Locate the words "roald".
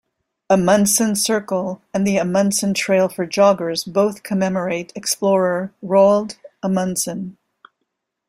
5.83-6.37